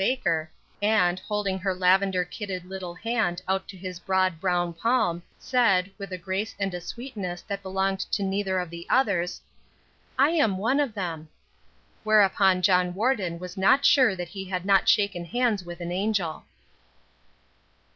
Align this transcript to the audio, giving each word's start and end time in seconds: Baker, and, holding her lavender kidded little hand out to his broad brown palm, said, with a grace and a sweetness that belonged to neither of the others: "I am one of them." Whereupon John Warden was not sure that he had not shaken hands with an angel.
Baker, 0.01 0.49
and, 0.81 1.19
holding 1.19 1.59
her 1.59 1.75
lavender 1.75 2.25
kidded 2.25 2.65
little 2.65 2.95
hand 2.95 3.39
out 3.47 3.67
to 3.67 3.77
his 3.77 3.99
broad 3.99 4.39
brown 4.39 4.73
palm, 4.73 5.21
said, 5.37 5.91
with 5.99 6.11
a 6.11 6.17
grace 6.17 6.55
and 6.59 6.73
a 6.73 6.81
sweetness 6.81 7.43
that 7.43 7.61
belonged 7.61 7.99
to 7.99 8.23
neither 8.23 8.57
of 8.57 8.71
the 8.71 8.87
others: 8.89 9.39
"I 10.17 10.31
am 10.31 10.57
one 10.57 10.79
of 10.79 10.95
them." 10.95 11.29
Whereupon 12.03 12.63
John 12.63 12.95
Warden 12.95 13.37
was 13.37 13.55
not 13.57 13.85
sure 13.85 14.15
that 14.15 14.29
he 14.29 14.43
had 14.45 14.65
not 14.65 14.89
shaken 14.89 15.23
hands 15.23 15.63
with 15.63 15.79
an 15.81 15.91
angel. 15.91 16.45